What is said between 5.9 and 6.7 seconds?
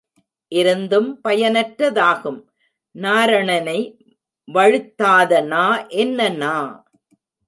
என்ன நா?